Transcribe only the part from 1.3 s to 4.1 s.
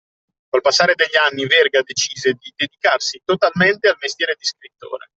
Verga decise di dedicarsi totalmente al